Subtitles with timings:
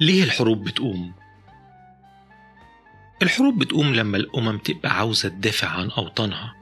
[0.00, 1.12] ليه الحروب بتقوم؟
[3.22, 6.54] الحروب بتقوم لما الأمم تبقى عاوزة تدافع عن أوطانها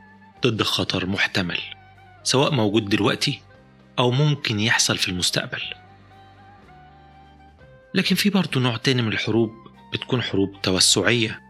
[0.46, 1.60] ضد خطر محتمل
[2.22, 3.40] سواء موجود دلوقتي
[3.99, 5.62] أو ممكن يحصل في المستقبل.
[7.94, 9.50] لكن في برضه نوع تاني من الحروب
[9.92, 11.40] بتكون حروب توسعية.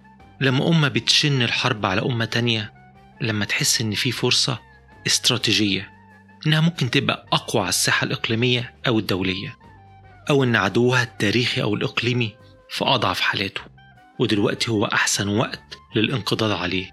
[0.41, 2.73] لما أمة بتشن الحرب على أمة تانية
[3.21, 4.59] لما تحس إن في فرصة
[5.07, 5.91] استراتيجية
[6.47, 9.57] إنها ممكن تبقى أقوى على الساحة الإقليمية أو الدولية.
[10.31, 12.37] أو إن عدوها التاريخي أو الإقليمي
[12.71, 13.61] في أضعف حالاته.
[14.19, 16.91] ودلوقتي هو أحسن وقت للانقضاض عليه.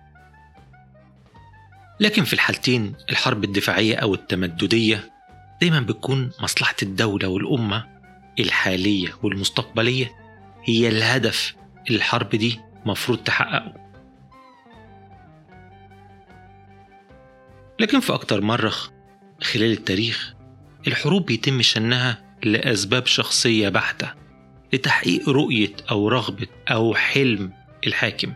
[2.00, 5.12] لكن في الحالتين الحرب الدفاعية أو التمددية
[5.62, 7.86] دايما بتكون مصلحة الدولة والأمة
[8.40, 10.12] الحالية والمستقبلية
[10.64, 11.56] هي الهدف
[11.88, 13.74] اللي الحرب دي مفروض تحققه.
[17.80, 18.74] لكن في أكتر مرة
[19.42, 20.34] خلال التاريخ
[20.88, 24.14] الحروب بيتم شنها لأسباب شخصية بحتة
[24.74, 27.54] لتحقيق رؤية أو رغبة أو حلم
[27.88, 28.34] الحاكم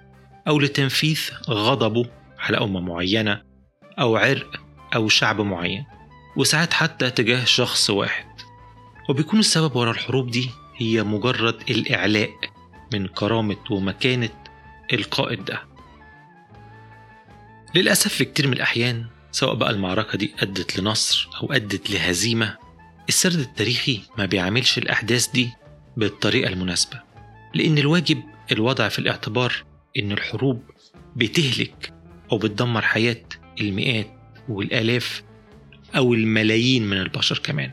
[0.48, 3.42] أو لتنفيذ غضبه على أمة معينة
[4.00, 4.62] أو عرق
[4.96, 5.86] أو شعب معين
[6.36, 8.26] وساعات حتى تجاه شخص واحد.
[9.10, 12.30] وبيكون السبب ورا الحروب دي هي مجرد الإعلاء
[12.94, 14.30] من كرامة ومكانة
[14.94, 15.62] القائد ده.
[17.76, 22.58] للأسف في كتير من الأحيان سواء بقى المعركة دي أدت لنصر أو أدت لهزيمة
[23.10, 25.50] السرد التاريخي ما بيعملش الأحداث دي
[25.98, 27.02] بالطريقة المناسبة
[27.56, 29.54] لأن الواجب الوضع في الاعتبار
[29.98, 30.64] إن الحروب
[31.16, 31.94] بتهلك
[32.32, 33.24] أو بتدمر حياة
[33.62, 34.08] المئات
[34.50, 35.24] والآلاف
[35.96, 37.72] أو الملايين من البشر كمان.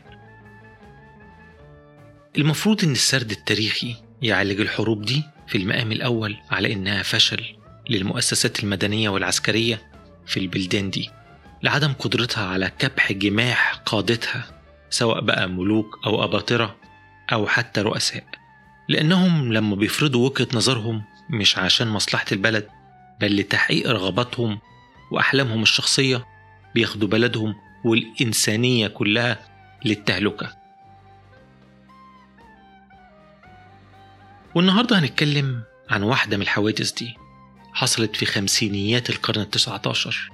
[2.37, 7.43] المفروض إن السرد التاريخي يعالج الحروب دي في المقام الأول على إنها فشل
[7.89, 9.91] للمؤسسات المدنية والعسكرية
[10.27, 11.09] في البلدان دي
[11.63, 14.45] لعدم قدرتها على كبح جماح قادتها
[14.95, 16.75] سواء بقى ملوك أو أباطرة
[17.33, 18.23] أو حتى رؤساء
[18.89, 22.67] لأنهم لما بيفرضوا وجهة نظرهم مش عشان مصلحة البلد
[23.21, 24.59] بل لتحقيق رغباتهم
[25.11, 26.25] وأحلامهم الشخصية
[26.75, 27.55] بياخدوا بلدهم
[27.85, 29.39] والإنسانية كلها
[29.85, 30.55] للتهلكة.
[34.55, 37.13] والنهاردة هنتكلم عن واحدة من الحوادث دي
[37.73, 40.29] حصلت في خمسينيات القرن التسعة عشر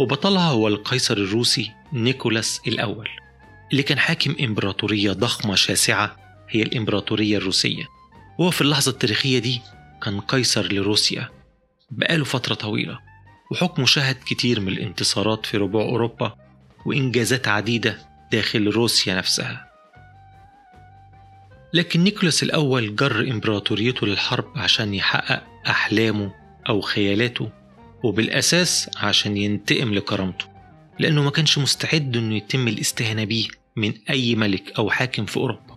[0.00, 3.08] وبطلها هو القيصر الروسي نيكولاس الأول.
[3.74, 6.16] اللي كان حاكم إمبراطورية ضخمة شاسعة
[6.48, 7.84] هي الإمبراطورية الروسية.
[8.38, 9.60] وهو في اللحظة التاريخية دي
[10.02, 11.28] كان قيصر لروسيا
[11.90, 12.98] بقاله فترة طويلة
[13.50, 16.34] وحكمه شهد كتير من الانتصارات في ربوع أوروبا
[16.86, 17.98] وإنجازات عديدة
[18.32, 19.66] داخل روسيا نفسها.
[21.72, 26.32] لكن نيكولاس الأول جر إمبراطوريته للحرب عشان يحقق أحلامه
[26.68, 27.50] أو خيالاته
[28.02, 30.46] وبالأساس عشان ينتقم لكرامته
[30.98, 33.63] لأنه ما كانش مستعد إنه يتم الاستهانة بيه.
[33.76, 35.74] من أي ملك أو حاكم في أوروبا.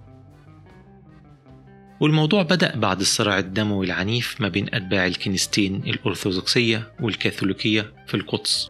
[2.00, 8.70] والموضوع بدأ بعد الصراع الدموي العنيف ما بين أتباع الكنيستين الأرثوذكسية والكاثوليكية في القدس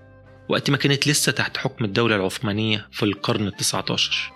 [0.49, 4.31] وقت ما كانت لسه تحت حكم الدولة العثمانية في القرن التسعة عشر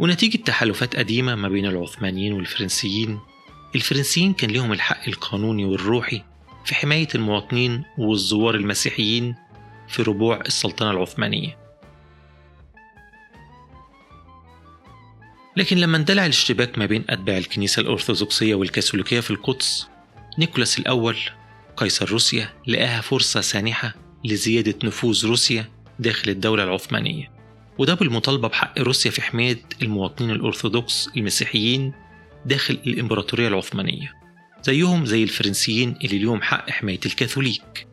[0.00, 3.18] ونتيجة تحالفات قديمة ما بين العثمانيين والفرنسيين
[3.74, 6.22] الفرنسيين كان لهم الحق القانوني والروحي
[6.64, 9.34] في حماية المواطنين والزوار المسيحيين
[9.88, 11.63] في ربوع السلطنة العثمانية.
[15.56, 19.86] لكن لما اندلع الاشتباك ما بين أتباع الكنيسة الأرثوذكسية والكاثوليكية في القدس
[20.38, 21.16] نيكولاس الأول
[21.76, 23.94] قيصر روسيا لقاها فرصة سانحة
[24.24, 27.30] لزيادة نفوذ روسيا داخل الدولة العثمانية.
[27.78, 31.92] وده بالمطالبة بحق روسيا في حماية المواطنين الأرثوذكس المسيحيين
[32.46, 34.12] داخل الإمبراطورية العثمانية
[34.62, 37.86] زيهم زي الفرنسيين اللي ليهم حق حماية الكاثوليك.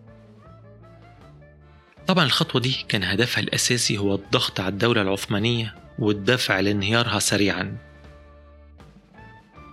[2.08, 7.78] طبعا الخطوة دي كان هدفها الأساسي هو الضغط على الدولة العثمانية والدفع لانهيارها سريعا.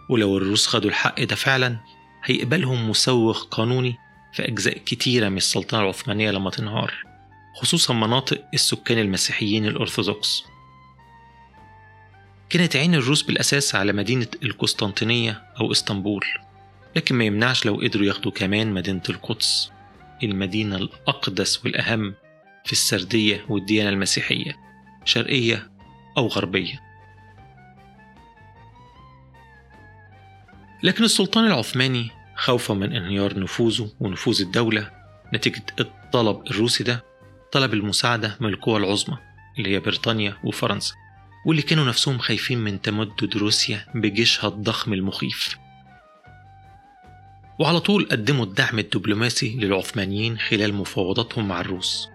[0.09, 1.79] ولو الروس خدوا الحق ده فعلا
[2.25, 3.97] هيقبلهم مسوغ قانوني
[4.33, 6.95] في أجزاء كتيرة من السلطنة العثمانية لما تنهار
[7.57, 10.45] خصوصا مناطق السكان المسيحيين الأرثوذكس.
[12.51, 16.25] كانت عين الروس بالأساس على مدينة القسطنطينية أو إسطنبول
[16.97, 19.71] لكن ما يمنعش لو قدروا ياخدوا كمان مدينة القدس
[20.23, 22.15] المدينة الأقدس والأهم
[22.65, 24.57] في السردية والديانة المسيحية
[25.05, 25.78] شرقية
[26.17, 26.83] أو غربية.
[30.83, 34.91] لكن السلطان العثماني خوفا من انهيار نفوذه ونفوذ الدولة
[35.35, 37.05] نتيجة الطلب الروسي ده
[37.53, 39.19] طلب المساعدة من القوى العظمى
[39.59, 40.95] اللي هي بريطانيا وفرنسا
[41.47, 45.59] واللي كانوا نفسهم خايفين من تمدد روسيا بجيشها الضخم المخيف.
[47.59, 52.09] وعلى طول قدموا الدعم الدبلوماسي للعثمانيين خلال مفاوضاتهم مع الروس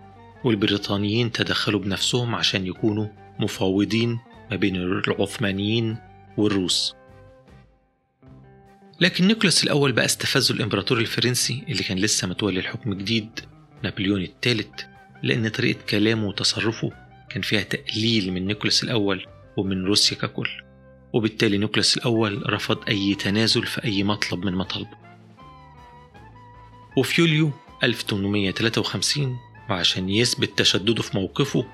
[0.44, 3.08] والبريطانيين تدخلوا بنفسهم عشان يكونوا
[3.40, 4.20] مفاوضين
[4.52, 5.98] ما بين العثمانيين
[6.38, 6.96] والروس.
[9.00, 13.40] لكن نيكولاس الأول بقى استفزه الإمبراطور الفرنسي اللي كان لسه متولي الحكم جديد
[13.84, 14.82] نابليون الثالث
[15.24, 16.92] لأن طريقة كلامه وتصرفه
[17.30, 19.26] كان فيها تقليل من نيكولاس الأول
[19.58, 20.50] ومن روسيا ككل.
[21.14, 24.98] وبالتالي نيكولاس الأول رفض أي تنازل في أي مطلب من مطالبه.
[26.98, 27.52] وفي يوليو
[27.84, 29.38] 1853
[29.70, 31.66] وعشان يثبت تشدده في موقفه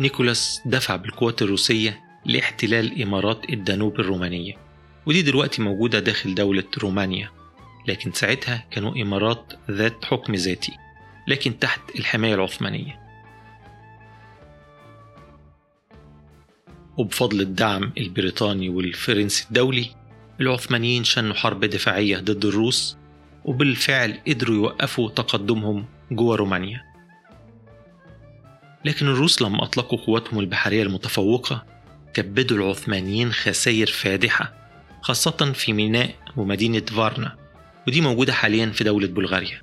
[0.00, 4.54] نيكولاس دفع بالقوات الروسية لاحتلال إمارات الدانوب الرومانية
[5.06, 7.30] ودي دلوقتي موجودة داخل دولة رومانيا
[7.88, 10.72] لكن ساعتها كانوا إمارات ذات حكم ذاتي
[11.28, 13.00] لكن تحت الحماية العثمانية.
[16.96, 19.90] وبفضل الدعم البريطاني والفرنسي الدولي
[20.40, 22.96] العثمانيين شنوا حرب دفاعية ضد الروس
[23.44, 26.89] وبالفعل قدروا يوقفوا تقدمهم جوه رومانيا.
[28.84, 31.66] لكن الروس لما أطلقوا قواتهم البحرية المتفوقة
[32.14, 34.54] كبدوا العثمانيين خسائر فادحة
[35.02, 37.36] خاصة في ميناء ومدينة فارنا
[37.88, 39.62] ودي موجودة حاليا في دولة بلغاريا.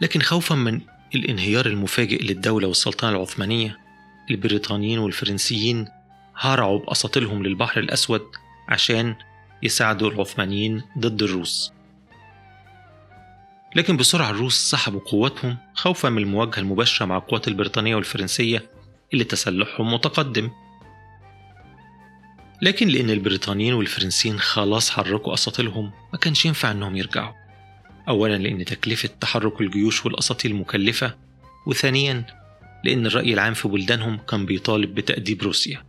[0.00, 0.80] لكن خوفا من
[1.14, 3.78] الانهيار المفاجئ للدولة والسلطنة العثمانية
[4.30, 5.88] البريطانيين والفرنسيين
[6.36, 8.26] هرعوا بأساطيلهم للبحر الأسود
[8.68, 9.14] عشان
[9.62, 11.72] يساعدوا العثمانيين ضد الروس.
[13.76, 18.70] لكن بسرعة الروس سحبوا قواتهم خوفا من المواجهة المباشرة مع القوات البريطانية والفرنسية
[19.12, 20.50] اللي تسلحهم متقدم.
[22.62, 27.32] لكن لأن البريطانيين والفرنسيين خلاص حركوا أساطيلهم ما كانش ينفع إنهم يرجعوا.
[28.08, 31.14] أولا لأن تكلفة تحرك الجيوش والأساطيل مكلفة
[31.66, 32.24] وثانيا
[32.84, 35.84] لأن الرأي العام في بلدانهم كان بيطالب بتأديب روسيا.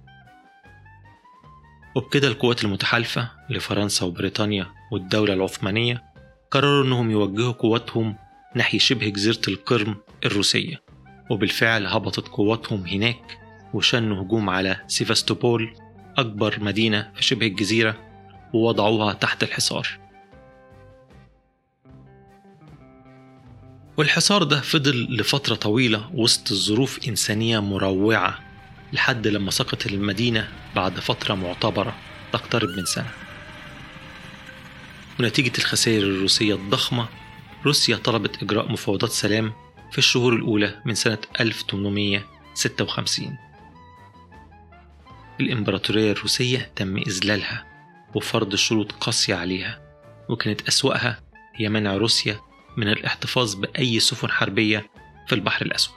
[1.95, 6.08] وبكده القوات المتحالفة لفرنسا وبريطانيا والدولة العثمانية
[6.51, 8.15] قرروا أنهم يوجهوا قواتهم
[8.55, 10.81] ناحية شبه جزيرة القرم الروسية
[11.29, 13.39] وبالفعل هبطت قواتهم هناك
[13.73, 15.73] وشنوا هجوم على سيفاستوبول
[16.17, 17.97] أكبر مدينة في شبه الجزيرة
[18.53, 19.87] ووضعوها تحت الحصار.
[23.97, 28.39] والحصار ده فضل لفترة طويلة وسط ظروف إنسانية مروعة
[28.93, 31.95] لحد لما سقطت المدينة بعد فترة معتبرة
[32.33, 33.28] تقترب من سنة.
[35.19, 37.07] ونتيجة الخسائر الروسية الضخمة
[37.65, 39.53] روسيا طلبت إجراء مفاوضات سلام
[39.91, 43.37] في الشهور الأولى من سنة 1856
[45.39, 47.65] الإمبراطورية الروسية تم إذلالها
[48.15, 49.81] وفرض شروط قاسية عليها
[50.29, 51.19] وكانت أسوأها
[51.55, 52.39] هي منع روسيا
[52.77, 54.89] من الاحتفاظ بأي سفن حربية
[55.27, 55.95] في البحر الأسود.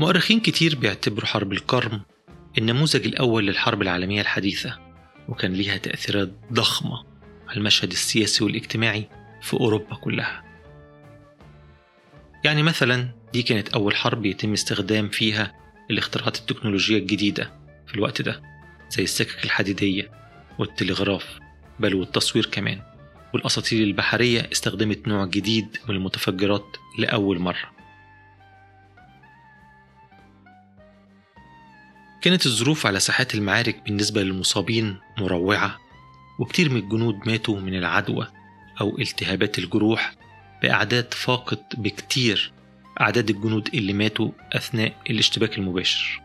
[0.00, 2.02] مؤرخين كتير بيعتبروا حرب القرم
[2.58, 4.83] النموذج الأول للحرب العالمية الحديثة.
[5.28, 7.04] وكان ليها تأثيرات ضخمة
[7.48, 9.08] على المشهد السياسي والاجتماعي
[9.42, 10.44] في أوروبا كلها.
[12.44, 15.54] يعني مثلا دي كانت أول حرب يتم استخدام فيها
[15.90, 17.52] الاختراعات التكنولوجية الجديدة
[17.86, 18.42] في الوقت ده
[18.90, 20.10] زي السكك الحديدية
[20.58, 21.38] والتلغراف
[21.80, 22.82] بل والتصوير كمان.
[23.34, 27.73] والأساطيل البحرية استخدمت نوع جديد من المتفجرات لأول مرة.
[32.24, 35.78] كانت الظروف على ساحات المعارك بالنسبة للمصابين مروعة
[36.38, 38.26] وكتير من الجنود ماتوا من العدوى
[38.80, 40.14] أو التهابات الجروح
[40.62, 42.52] بأعداد فاقت بكتير
[43.00, 46.22] أعداد الجنود اللي ماتوا أثناء الاشتباك المباشر.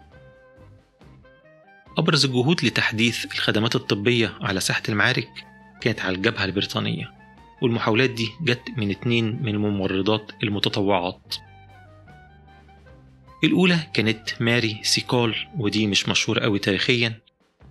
[1.98, 5.30] أبرز الجهود لتحديث الخدمات الطبية على ساحة المعارك
[5.82, 7.12] كانت على الجبهة البريطانية
[7.62, 11.36] والمحاولات دي جت من اتنين من الممرضات المتطوعات.
[13.44, 17.22] الأولى كانت ماري سيكول ودي مش مشهورة أوي تاريخيا.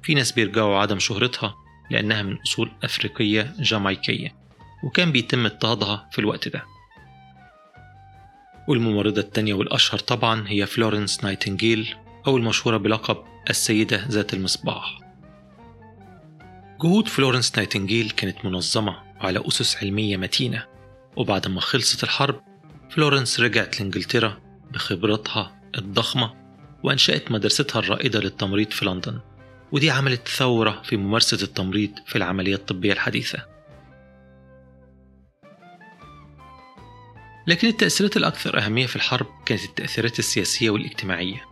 [0.03, 1.55] في ناس بيرجعوا عدم شهرتها
[1.91, 4.37] لأنها من أصول أفريقية جامايكية
[4.85, 6.65] وكان بيتم اضطهادها في الوقت ده.
[8.69, 11.95] والممرضة التانية والأشهر طبعا هي فلورنس نايتنجيل
[12.27, 13.17] أو المشهورة بلقب
[13.51, 14.99] السيدة ذات المصباح.
[16.83, 20.67] جهود فلورنس نايتنجيل كانت منظمة على أسس علمية متينة
[21.17, 22.41] وبعد ما خلصت الحرب
[22.91, 24.39] فلورنس رجعت لإنجلترا
[24.71, 26.35] بخبرتها الضخمة
[26.83, 29.21] وأنشأت مدرستها الرائدة للتمريض في لندن
[29.73, 33.39] ودي عملت ثورة في ممارسة التمريض في العملية الطبية الحديثة.
[37.47, 41.45] لكن التأثيرات الأكثر أهمية في الحرب كانت التأثيرات السياسية والاجتماعية.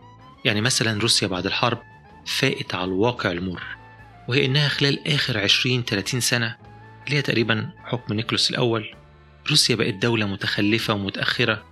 [0.45, 1.81] يعني مثلا روسيا بعد الحرب
[2.25, 3.63] فائت على الواقع المر
[4.27, 6.55] وهي إنها خلال آخر 20-30 سنة
[7.05, 8.95] اللي هي تقريبا حكم نيكولوس الأول.
[9.49, 11.63] روسيا بقت دولة متخلفة ومتأخرة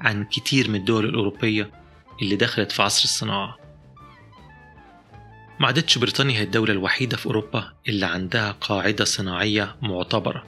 [0.00, 1.83] عن كتير من الدول الأوروبية
[2.22, 3.58] اللي دخلت في عصر الصناعة.
[5.60, 10.44] ما عادتش بريطانيا هي الدولة الوحيدة في أوروبا اللي عندها قاعدة صناعية معتبرة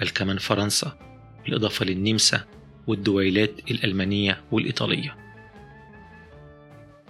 [0.00, 0.98] بل كمان فرنسا
[1.44, 2.44] بالإضافة للنمسا
[2.86, 5.16] والدويلات الألمانية والإيطالية.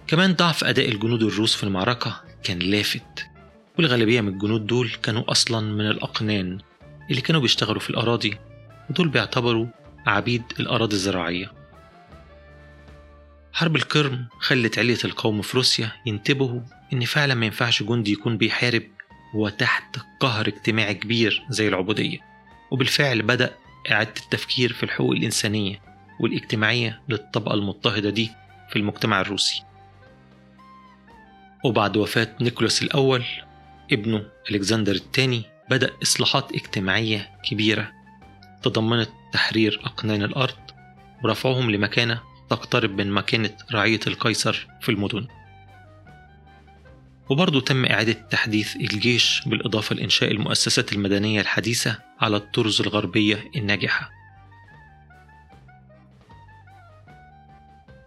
[0.07, 3.27] كمان ضعف أداء الجنود الروس في المعركة كان لافت
[3.79, 6.59] والغالبية من الجنود دول كانوا أصلا من الأقنان
[7.11, 8.39] اللي كانوا بيشتغلوا في الأراضي.
[8.91, 9.67] ودول بيعتبروا
[10.07, 11.58] عبيد الأراضي الزراعية.
[13.59, 16.61] حرب القرم خلت علية القوم في روسيا ينتبهوا
[16.93, 18.83] إن فعلا ما ينفعش جندي يكون بيحارب
[19.35, 22.19] هو تحت قهر اجتماعي كبير زي العبودية.
[22.71, 23.55] وبالفعل بدأ
[23.91, 25.81] إعادة التفكير في الحقوق الإنسانية
[26.21, 28.31] والاجتماعية للطبقة المضطهدة دي
[28.71, 29.63] في المجتمع الروسي.
[31.65, 33.25] وبعد وفاة نيكولاس الأول
[33.93, 37.93] ابنه ألكسندر الثاني بدأ إصلاحات اجتماعية كبيرة
[38.63, 40.59] تضمنت تحرير أقنان الأرض
[41.25, 45.27] ورفعهم لمكانة تقترب من مكانة رعية القيصر في المدن.
[47.31, 54.11] وبرضه تم إعادة تحديث الجيش بالإضافة لإنشاء المؤسسات المدنية الحديثة على الطرز الغربية الناجحة.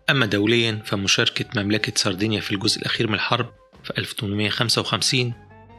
[0.09, 5.33] أما دوليا فمشاركة مملكة سردينيا في الجزء الأخير من الحرب في 1855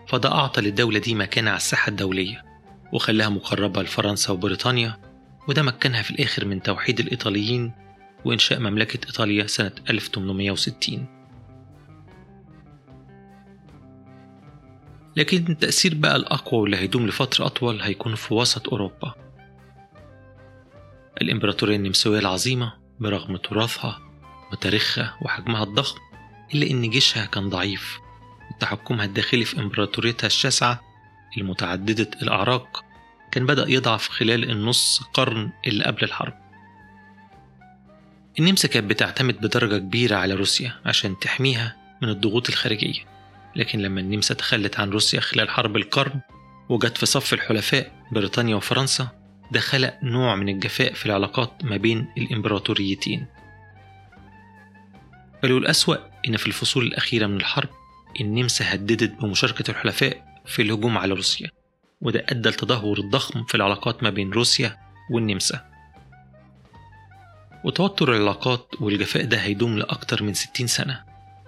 [0.09, 2.45] فده أعطى للدولة دي مكانة على الساحة الدولية
[2.92, 4.99] وخلاها مقربة لفرنسا وبريطانيا
[5.49, 7.73] وده مكنها في الآخر من توحيد الإيطاليين
[8.24, 11.22] وإنشاء مملكة إيطاليا سنة 1860
[15.16, 19.14] لكن التأثير بقى الأقوى واللي هيدوم لفترة أطول هيكون في وسط أوروبا.
[21.22, 24.00] الإمبراطورية النمساوية العظيمة برغم تراثها
[24.52, 25.98] وتاريخها وحجمها الضخم
[26.54, 27.98] إلا إن جيشها كان ضعيف.
[28.54, 30.80] وتحكمها الداخلي في إمبراطوريتها الشاسعة
[31.38, 32.84] المتعددة الأعراق
[33.30, 36.41] كان بدأ يضعف خلال النص قرن اللي قبل الحرب.
[38.38, 43.00] النمسا كانت بتعتمد بدرجة كبيرة على روسيا عشان تحميها من الضغوط الخارجية.
[43.56, 46.20] لكن لما النمسا تخلت عن روسيا خلال حرب القرن
[46.68, 49.08] وجت في صف الحلفاء بريطانيا وفرنسا
[49.50, 53.26] ده خلق نوع من الجفاء في العلاقات ما بين الإمبراطوريتين.
[55.42, 55.96] بل والأسوأ
[56.28, 57.68] إن في الفصول الأخيرة من الحرب
[58.20, 61.50] النمسا هددت بمشاركة الحلفاء في الهجوم على روسيا
[62.00, 64.78] وده أدى لتدهور الضخم في العلاقات ما بين روسيا
[65.10, 65.71] والنمسا.
[67.64, 71.02] وتوتر العلاقات والجفاء ده هيدوم لأكتر من 60 سنة.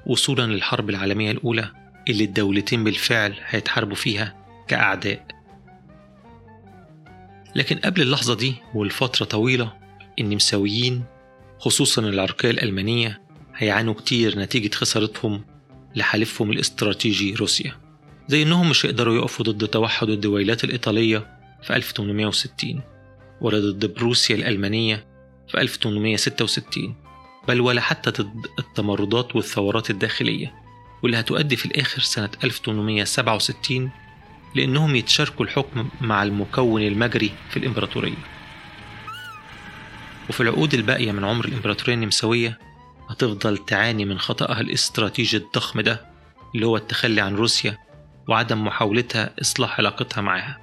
[0.06, 1.70] وصولا للحرب العالمية الأولى
[2.08, 4.34] اللي الدولتين بالفعل هيتحاربوا فيها
[4.68, 5.26] كأعداء.
[7.56, 9.72] لكن قبل اللحظة دي والفترة طويلة
[10.18, 11.04] النمساويين
[11.58, 13.20] خصوصا العرقية الألمانية
[13.56, 15.44] هيعانوا كتير نتيجة خسارتهم
[15.96, 17.72] لحليفهم الاستراتيجي روسيا.
[18.28, 22.80] زي إنهم مش هيقدروا يقفوا ضد توحد الدويلات الإيطالية في 1860
[23.40, 25.13] ولا ضد بروسيا الألمانية
[25.48, 26.94] في 1866
[27.48, 30.54] بل ولا حتى ضد التمردات والثورات الداخلية
[31.02, 33.90] واللي هتؤدي في الآخر سنة 1867
[34.54, 38.14] لأنهم يتشاركوا الحكم مع المكون المجري في الإمبراطورية.
[40.28, 42.58] وفي العقود الباقية من عمر الإمبراطورية النمساوية
[43.10, 46.06] هتفضل تعاني من خطأها الاستراتيجي الضخم ده
[46.54, 47.78] اللي هو التخلي عن روسيا
[48.28, 50.60] وعدم محاولتها إصلاح علاقتها معها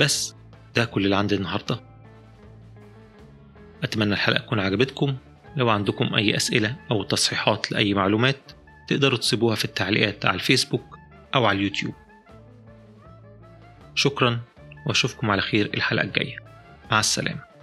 [0.00, 0.34] بس
[0.74, 1.80] ده كل اللي عندي النهاردة؟
[3.82, 5.16] أتمنى الحلقة تكون عجبتكم.
[5.56, 8.52] لو عندكم أي أسئلة أو تصحيحات لأي معلومات
[8.88, 10.98] تقدروا تسيبوها في التعليقات على الفيسبوك
[11.34, 11.94] أو على اليوتيوب.
[13.94, 14.40] شكرا
[14.86, 16.36] وأشوفكم على خير الحلقة الجاية.
[16.90, 17.53] مع السلامة.